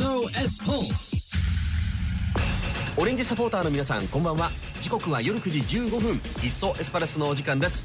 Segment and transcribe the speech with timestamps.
[0.00, 1.36] SOS Pulse
[2.96, 4.50] オレンジサポーターの皆さんこんばんは。
[4.80, 6.20] 時刻は夜9時15分。
[6.42, 7.84] いっそエスパルスのお時間です。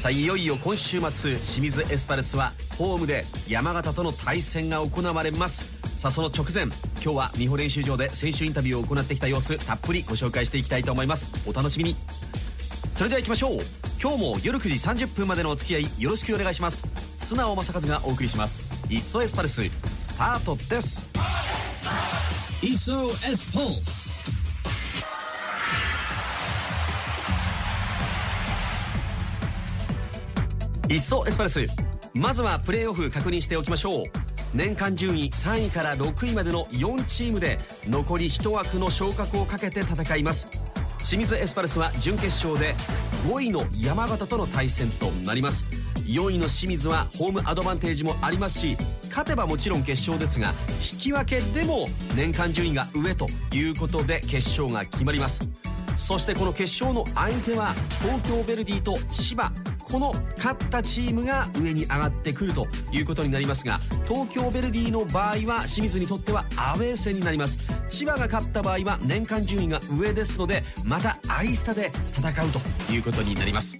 [0.00, 5.64] さあいよいよ今週末清水エスパルスはホームで山形との対戦が行われます。
[5.96, 11.28] さあその直前今日は美穂練習場で選手インタビューを行ってきた様子たっぷりご紹介していきたいと思います。
[11.46, 11.96] お楽しみに。
[12.98, 13.60] それでは行きましょう。
[14.02, 16.82] 今日も夜9時30分までのお付き合いよろしくお願いします。
[17.20, 18.64] 素直正和がお送りします。
[18.90, 19.62] いっそエスパルス
[20.00, 21.06] スタートです。
[22.60, 24.32] いっそエスパルス。
[30.90, 31.60] いっそエスパルス
[32.14, 34.04] まずはプレーオフ確認しておきましょう。
[34.54, 40.48] 年間順位3位から6位までの4チームで残り1枠の昇格をかけて戦います
[41.08, 42.74] 清水エスパルスは準決勝で
[43.32, 45.64] 5位の山形との対戦となります。
[46.04, 50.52] 4位の清水はホームアドバンテージもありますし勝てばもちろん決勝ですが
[50.92, 55.48] 引き分けでも年間順位が上ということで決勝が決まります。
[55.96, 57.68] そしてこの決勝の相手は
[58.02, 59.50] 東京ヴェルディと千葉。
[59.90, 67.58] この勝ったチームが上に上がってくるということになりますが東京ヴェルディの場合は清水にとってはアウェー戦になります。
[67.88, 73.78] 千葉が勝った場合は年間順位が上ですのでまたアイスタで戦うということになります。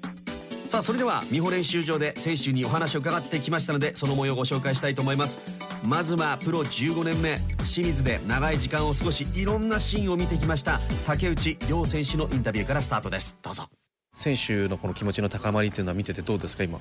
[0.67, 5.41] さあそれでは美穂練習場で選手にお話を伺ってきましたのでその模様をご紹介したいと思います。
[5.87, 13.39] まずはプロ15年目清水で長い時間を過ごしいろんなシーンを見てきました竹内涼選手のインタビューからスタートです。
[13.43, 13.78] どうぞ。
[14.19, 16.81] 選手のこの気持ちの高まりっていうのは見ててどうですか今？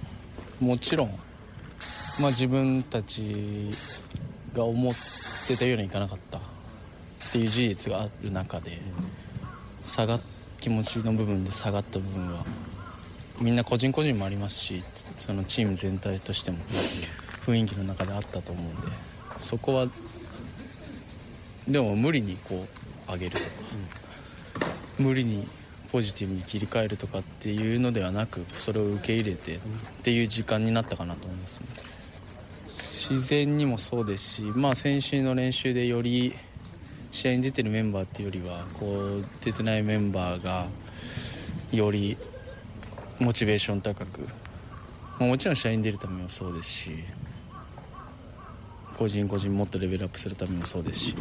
[0.60, 1.10] もちろん、
[2.20, 3.70] まあ、自分たち
[4.56, 4.92] が思っ
[5.48, 6.42] てたようにいかなかったっ
[7.32, 8.72] ていう事実がある中で
[9.84, 10.20] 下が
[10.60, 12.44] 気持ちの部分で下がった部分は
[13.40, 14.82] みんな個人個人もありますし
[15.20, 16.58] そのチーム全体としても
[17.46, 18.88] 雰囲気の中であったと思うんで
[19.38, 19.86] そこは
[21.68, 22.66] でも無理にこ
[23.08, 23.44] う上げるとか、
[24.98, 25.48] 無理に
[25.92, 29.60] ポジティブに切り替えるとかっていうのではなくそれを受け入れてっ
[30.04, 31.68] ていう時間になったかなと思いますね。
[33.10, 36.34] 自然にもそうですしまあ先週の練習でより
[37.12, 40.68] 試合に出てるメンバーっていうよりはこう出てないメンバーが
[41.72, 42.18] より
[43.20, 44.28] モチベーション高く
[45.20, 46.92] もちろん試合に出るためもそうですし
[48.98, 51.16] 個人個人もっとレベルアップするためもそうですし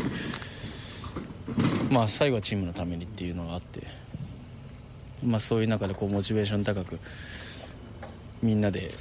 [1.91, 3.81] まあ最後はチームのためにっていうのがあって
[5.27, 6.99] まあ、そういう中でこうモチベーション高く
[8.43, 8.93] みんなで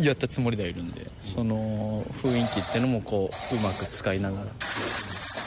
[0.00, 4.50] やったつもりではいるんでその雰囲気っていうのもこううまく使いながらの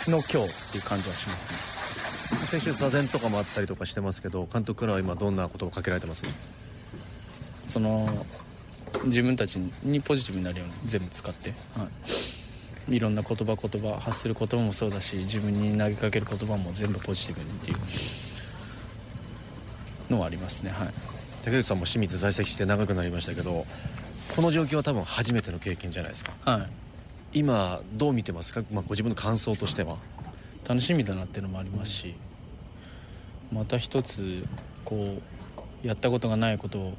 [0.07, 2.37] 今日っていう感じはしますね。
[2.59, 6.23] 先週座禅とかもあったりとかしてますけど監督からは今どんなことをかけられてます？
[7.67, 8.07] その
[9.05, 11.87] 自分たちにポジティブになるように全部使って、は
[12.89, 17.77] い、いろんな言葉言葉発する言葉もそうだし自分に投げかける言葉も全部ポジティブにっていう
[20.11, 20.69] のはありますね。
[20.69, 20.87] はい。
[21.43, 23.65] 竹内さんも清水在籍して長くなりましたけど
[24.35, 26.33] この状況は多分初めての経験じゃないですか。
[26.45, 27.39] はい。
[27.39, 29.97] 今どう見てますか、まあ、ご自分の感想としては。
[30.67, 32.15] 楽しみだなっていうのもありますし
[33.51, 34.45] また一つ
[34.85, 35.17] こ
[35.83, 36.93] うやったことがないことを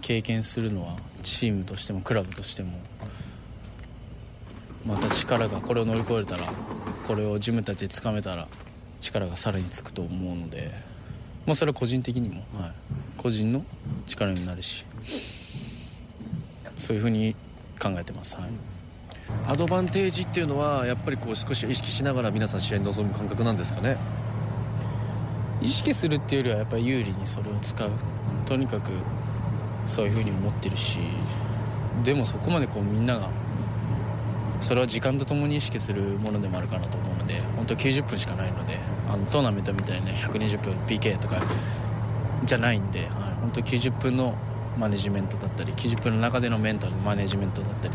[0.00, 2.72] 経験するのはチームとしてもクラブとしても
[4.86, 6.42] また力がこれを乗り越えたら
[7.06, 8.48] これを自分たちでつかめたら
[9.00, 10.72] 力がさらにつくと思うので
[11.46, 12.72] まあ、それは個人的にも、はい、
[13.16, 13.64] 個人の
[14.06, 14.84] 力になるし
[16.78, 17.34] そういうふうに
[17.80, 18.50] 考えてます、はい、
[19.48, 23.96] アドバンテージっていうのはやっぱりこう少し意識しながら皆さん試合に臨む感覚なんですかね？
[25.62, 27.90] 意識するっていうよりはやっぱり有利にそれを使う。
[28.46, 28.90] とにかく
[29.86, 30.98] そういうふうに思ってるし
[32.02, 33.28] でもそこまでこうみんなが
[34.60, 38.78] それは時間とともに意識するものでもあるかなと思うので本当90分しかないので
[39.12, 41.40] あのトーナメントみたいにね120分 PK とか
[42.44, 43.08] じゃないんで、はい、
[43.40, 44.34] 本当90分の
[44.78, 47.94] マネジメントだったり90分の中でのメンタルのマネジメントだったり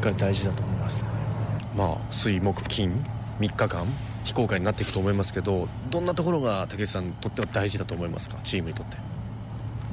[0.00, 1.04] が大事だと思います、
[1.76, 3.04] まあ水木金
[3.38, 3.86] 3日間
[4.24, 8.38] 非公開になっていくと思いますけどどんなところが竹内さんにとっては大事だと思いますか？
[8.42, 8.96] チームにとって。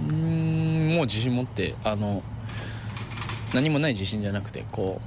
[0.09, 2.21] うんもう自信持ってあの
[3.53, 4.99] 何もない自信じゃなくてこ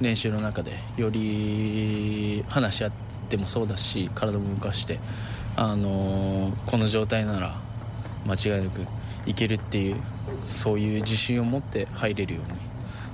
[0.00, 4.98] う練習の中でより話し合ってってもそうだし体も動かして、
[5.56, 7.54] あのー、この状態なら
[8.26, 8.80] 間違いなく
[9.26, 9.96] いけるっていう
[10.44, 12.58] そういう自信を持って入れるように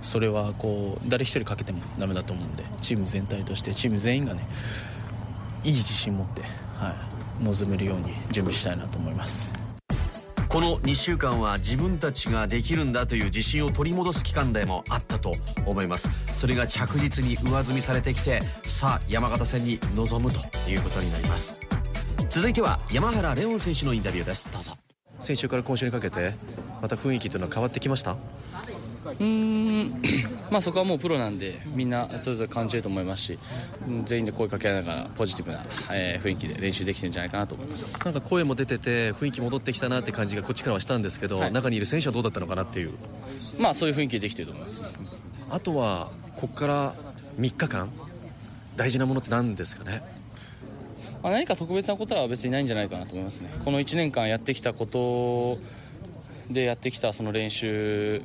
[0.00, 4.40] それはこう誰一人かけてもダメだと思うんでチーム全体としてチーム全員がね
[5.64, 6.42] いい自信持って、
[6.76, 6.94] は
[7.40, 9.65] い、臨めるように準備したいなと思います。
[10.56, 15.34] この2週間は自分たちができるんだという自信を取り戻す期間でもあったと
[15.66, 16.08] 思います。
[16.32, 20.38] それが着実に上積みされてきてさあ山形戦に臨むと
[20.70, 21.60] いうことになります。
[22.30, 24.50] 続いては山原レオン選手のインタビューです。
[24.50, 24.72] どうぞ。
[25.20, 26.32] 先週から今週にかけて
[26.80, 28.16] また雰囲気というのは変わってきました？
[29.12, 30.02] うん。
[30.50, 33.38] まあそこはもうプロなんでみんなそれぞれ感じると思いますし
[34.04, 37.98] 全員で声かけながらポジティブな、えー、雰囲気で練習できてるんじゃないかなと思います。
[38.04, 42.92] なんか声も出てて雰囲気戻ってきたなって感じがこっちからはしたんですけど、はい、中にいる選手はどうだったのかなっていう。
[43.58, 44.94] まあそういう雰囲気できてると思います。
[45.50, 46.94] あとはここから
[47.38, 47.90] 3日間
[48.76, 50.02] 大事なものって何ですかね？
[51.22, 53.50] まあ、何か特別なことは別にないんじゃないかなと思いますね。
[53.64, 55.58] この1年間やってきたこと
[56.52, 58.22] でやってきたその練習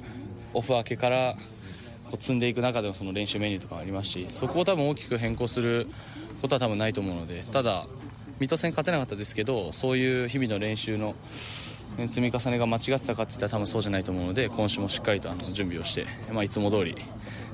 [0.53, 1.36] オフ明けから
[2.12, 5.88] こう積んでいく中でのその練習メニューとかありますしそこを多分大きく変更する
[6.42, 7.88] ことは多分ないと思うのでただ
[8.39, 11.15] 水戸戦勝てなかったですけどそういう日々の練習の
[11.98, 16.95] 積み重ねが間違ってたかって言ったら多分そうじゃないと思うので今週もしっかりとあの準備をして、まあ、いつも通り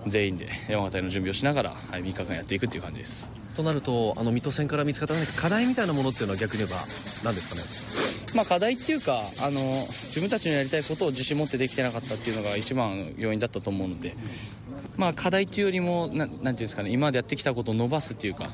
[0.07, 3.31] 全員で山形への準備をしながら、はい、3日間やっていくっていう感じです。
[3.57, 6.77] となるとあの水戸戦から見つかった課題みたいなものっていうのは逆に言えば
[7.25, 14.13] 何ですかね、まあ、課題っていうかあの自分たちのやりたいことを自信持ってできてなかったっていうのが一番要因だったと思うので、
[14.95, 18.49] まあ、課題っていうよりもななんていうんですかね今までやってきたことを伸ばすっていうか、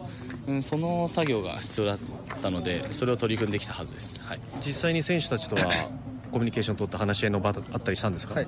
[0.47, 1.97] うん、その作業が必要だっ
[2.41, 5.63] たのでそれを取り組んできたはずです、はい、実際に選手たちとは
[6.31, 8.47] コミュニケーション取って話し合いの場あったりしたんですか、はい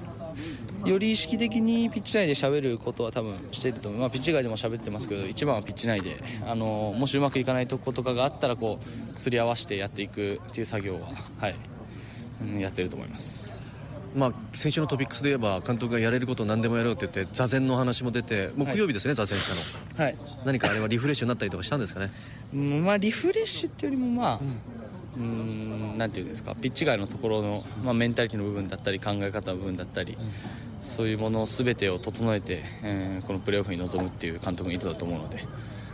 [0.85, 8.79] より意識的にピッチ内で喋ることは多分していると思う、まあ、ピッチ外でも喋ってますけど一番はピッチ内であのもしうまくいかないとことかがあったらこ
[9.15, 11.09] うすり合わせてやっていくっていう作業は、
[11.39, 11.55] はい。
[12.41, 13.47] うん、やってると思います。
[14.15, 22.11] まあ、先週のトピックスで言えば監督がやれることを何でもやろうって言って座禅の話も出て木曜日ですね、はい、座禅したの、はい、何かあれはリフレッシュになったりとかしたんですかね、
[22.53, 24.39] まあ、リフレッシュっていうよりもまあ、
[25.17, 30.17] うん、なんていうんですかピッチ外のところの、まあ、メンタリティの部分だったり考え方の部分だったり、
[30.85, 35.39] そういうもの全てを整えて、えー、このプレーオフに臨むっていう監督の意図だと思うので、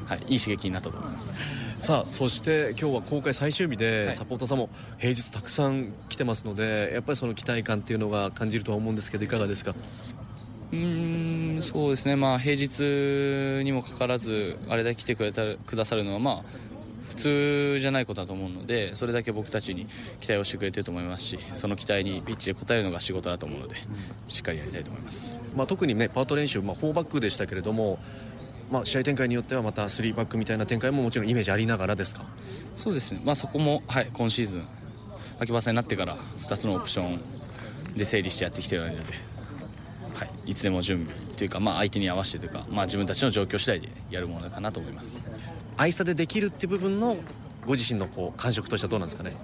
[0.06, 1.38] はい、いい刺激になったと思います。
[1.82, 9.74] さあそして今日は公開最終日でサポーターさんも平日たくさん来てますのでやっぱりその期待感っていうのが感じるとは思うんですけどいかがですか？
[10.74, 16.44] うんそうですね、まあ、平日にもかかわらずあれだけ来てくれたくださるのは、まあ、
[17.12, 19.86] 普通じゃないことだと思うのでそれだけ僕たちに
[20.22, 23.76] 期待をしてくれてると思いますしその期待にピッチで応えるのが仕事だと思うので、
[24.30, 28.00] しっかりやりたいと思います、まあ、特に、ね、パート練習、まあ、4バックでしたけれども、
[28.72, 32.24] まあ、試合展開によってはまた3バックみたいな展開ももちろんイメージありながらですか？
[32.74, 34.68] そうですね、まあ、そこも、はい、今シーズン
[35.40, 36.16] 秋葉さんになってから
[36.48, 37.20] 2つのオプション
[37.98, 39.14] で整理してやってきているので、
[40.22, 45.20] はい、いつでも準備というか、まあ、相手に合わせてというか、まあ、自分たちの状況次第でやるものかなと思います。
[45.78, 47.18] アイスタでできるっていう部分の
[47.66, 49.36] ご自身のこう感触としてはどうなんですかね？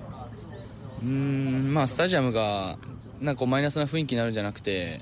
[1.01, 2.77] うんまあスタジアムが
[3.19, 5.01] なんかマイナスな雰囲気になるんじゃなくて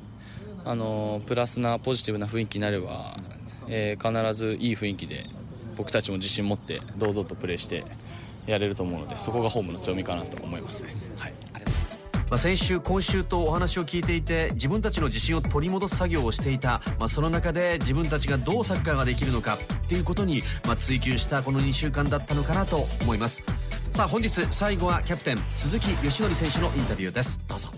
[0.64, 3.18] あのプラスなポジティブな雰囲気になれば、
[3.68, 5.26] えー、必ずいい雰囲気で
[5.76, 7.84] 僕たちも自信持って堂々とプレーして
[8.46, 10.96] やれると思うのでそこがホームの強みかなと思いますね。
[11.18, 11.34] はい
[12.30, 23.44] まあ、先週、今週とお話を聞いていて自分たちの自信を取り戻す作業をしていた、まあ、その中で自分たちがどうサッカーができるのかっていうことに、まあ、追求したこの2週間だったのかなと思います。
[23.92, 27.40] さあ本日最後はキャプテン鈴木義則選手のインタビューです。
[27.48, 27.70] どうぞ。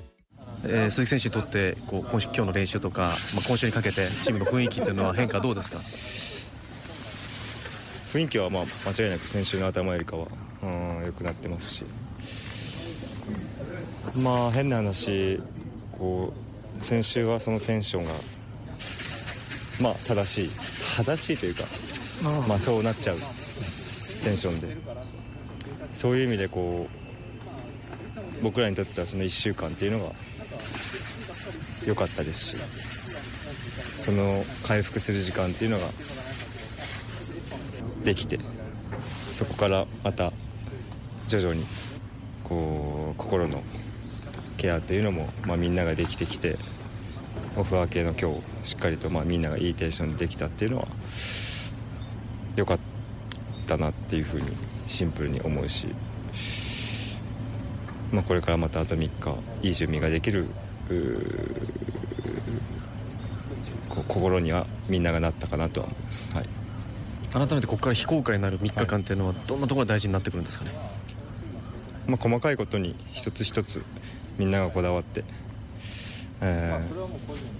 [0.65, 3.01] えー、鈴木選手にとってこう今週今日の練習とか、
[3.35, 5.77] まあ、今週にかけてチームの雰囲気というのは変化どうですか？
[8.17, 10.25] 雰囲気はまあ間違いなく先週の頭よりかは
[11.05, 11.83] 良くなってますし
[14.15, 15.39] まあ変な話
[15.97, 16.33] こ
[16.79, 18.11] う先週はそのテンションが
[19.81, 20.49] まあ正しい。
[20.97, 21.63] 正しいというか
[22.47, 23.15] まあそうなっちゃう。
[23.15, 24.77] テンションで。
[25.93, 30.05] そういう意味でこう僕らにとってはその1週間っていうのが
[31.87, 32.87] 良かったですし
[34.05, 35.83] その回復する時間っていうのが
[38.03, 38.39] できて
[39.31, 40.31] そこからまた
[41.27, 41.65] 徐々に
[42.43, 43.61] こう心の
[44.57, 46.57] ケアというのも、まあ、みんなができてきて
[47.55, 50.87] オフ明けの今日しっかりとまあみんながいいテンションでできたっていうのは
[52.55, 52.79] 良かっ
[53.67, 54.47] たなっていうふうに
[54.87, 55.87] シンプルに思うし、
[58.11, 60.45] まあ、これからまたあと3日いい準備ができる
[63.89, 66.45] 心にはみんながなったかなとは思います、はい、
[67.31, 70.71] 改めてここから非公開になる3日間っていうのはどんなところが大事になってくるんですかね、
[72.07, 73.83] まあ、細かいことに一つ一つ
[74.37, 75.23] みんながこだわって、
[76.41, 76.79] え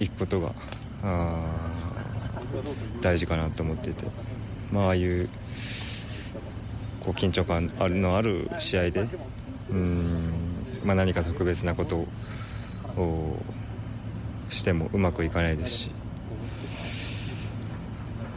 [0.00, 0.52] 行くことが
[3.00, 4.04] 大事かなと思っていて、
[4.72, 5.28] まあ、ああいう
[7.00, 7.70] こう緊張感
[8.00, 9.06] のある試合で
[9.70, 10.48] うん
[10.84, 12.06] まあ、何か特別なこと
[12.96, 13.36] を
[14.48, 15.90] してもうまくいかないですし、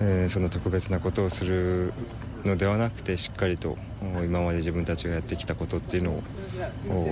[0.02, 1.94] えー、その特別なことをする
[2.46, 3.78] のではなくてしっかりと
[4.24, 6.12] 今まで自分たちがやってきたことっていうの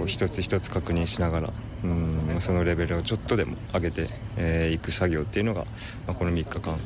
[0.02, 4.06] を一つ一つ確認しながらうんそのレベルをちょっとでも上げてい、
[4.38, 5.66] えー、く作業っていうのが、
[6.08, 6.78] まあ、この3日間、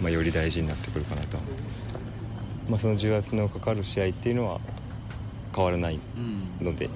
[0.00, 1.36] まあ、より大事になってくるかなと。
[1.36, 1.90] 思います、
[2.70, 4.60] まあ、その重圧のかかる試合っていうのは
[5.54, 5.98] 変わらない
[6.60, 6.88] ので、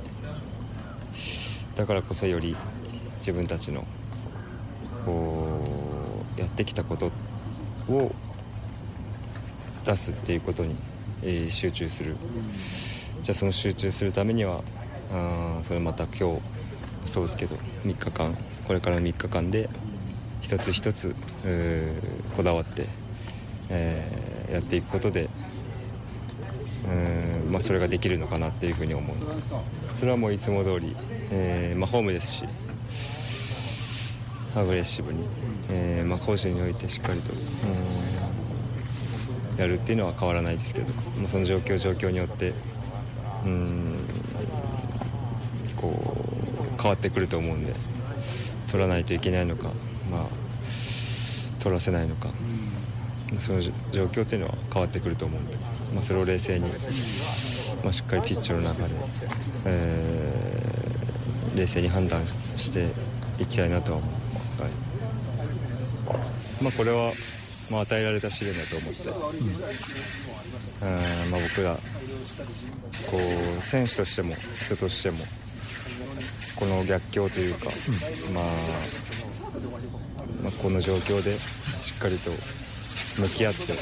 [1.77, 2.55] だからこそより
[3.17, 3.85] 自分たちの
[5.05, 5.61] こ
[6.37, 7.11] うやってきたこと
[7.89, 8.13] を
[9.85, 10.75] 出すっていうことに、
[11.23, 12.17] えー、集中する。
[13.23, 14.61] じゃあその集中するためには
[15.12, 16.43] あそれまた今日
[17.07, 18.35] そうですけど3日間
[18.67, 19.69] これからの3日間で
[20.43, 21.14] 一つ一つ
[22.37, 22.85] こだわって、
[23.71, 25.31] えー、やっていくことで
[26.87, 29.17] うん、まあ、それができるのかなっていうふうに思う。
[29.95, 30.95] それはもういつも通り、
[31.31, 32.45] えーまあ、ホームですし
[34.55, 35.25] アグレッシブに、
[35.71, 37.33] えーまあ、攻守においてしっかりと
[39.57, 40.87] やるっていうのは変わらないですけど、
[41.21, 42.53] まあ、その状況状況によって
[43.45, 43.95] うん
[45.77, 47.73] こう変わってくると思うんで
[48.71, 49.69] 取らないといけないのか、
[50.11, 50.27] まあ、
[51.63, 52.29] 取らせないのか、
[53.39, 53.71] その状
[54.07, 55.55] 況っていうのは変わってくると思うんで、
[55.95, 56.69] まあ、それを冷静に、
[57.85, 58.95] まあ、しっかりピッチの中で、
[59.67, 62.21] えー、冷静に判断
[62.57, 62.89] して
[63.41, 64.61] いきたいなとは思います。
[64.61, 64.71] はい
[66.63, 67.13] まあ、これは
[67.75, 69.11] まあ、与えられた試練だと思って、う
[70.87, 71.81] んまあ、僕らこ
[73.19, 75.16] う選手としても人としても
[76.54, 77.66] この逆境というか、
[78.33, 78.45] まあ、
[80.45, 82.31] まあこの状況でしっかりと
[83.21, 83.73] 向き合って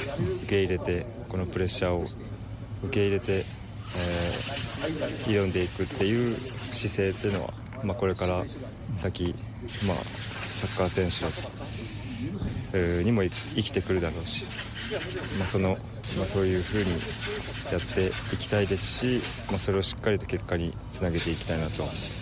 [0.45, 2.03] 受け入れてこのプレッシャーを
[2.85, 3.43] 受け入れて、えー、
[5.29, 7.53] 挑んでいくっていう姿勢っていうのは、
[7.85, 8.43] まあ、これから
[8.97, 9.35] 先、
[9.87, 11.62] まあ、サッカー選手
[12.79, 14.45] にも生きてくるだろうし、
[15.39, 16.91] まあ、その、まあ、そういうふうに
[17.73, 22.22] やっていきたいですし、まあ、それをしっかりと結果につなげていきたいなと。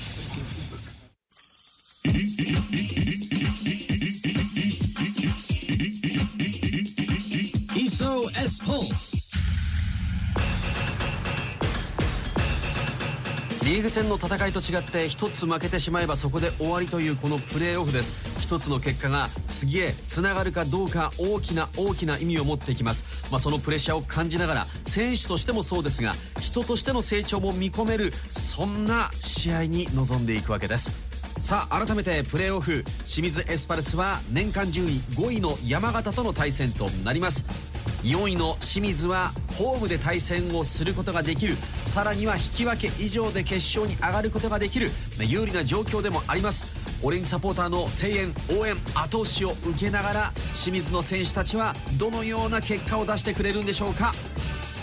[13.81, 18.15] ーグ戦の戦いと違って1つ負けてしまえばそこで終わりというこのプレーオフです。
[18.41, 30.93] 1つの結果が次へつながるかどうか大きな大きな意味を持っていきます、まあ、そのプレッシャーを感じながら選手としてもそうですが人としての成長も見込めるそんな試合に臨んでいくわけです。
[31.41, 37.70] さあ改めてプレーオフ清水エスパルスは年間順位5位の山形との対戦となります。
[38.03, 41.55] 4位の清水はホームで対戦をすることができる。
[41.83, 44.91] さらには引き分け以上で決勝に上がることができる。
[45.19, 46.65] 有利な状況でもあります。
[47.03, 54.15] オレンジサポーターの声援応援後押しを受けながら清水の選手たちはどのような結果を出してくれるんでしょうか。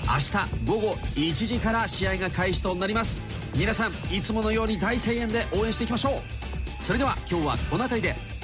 [0.08, 3.18] 明日午後1時から試合が開始となります。
[3.56, 6.84] 皆さんいつものように大声援で応援していきましょう。
[6.84, 8.38] それでは今日はこの辺りで。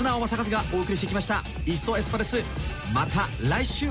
[0.00, 2.42] 素直正和がお送りしてきました「いっそエスパレス」
[2.92, 3.86] また来週。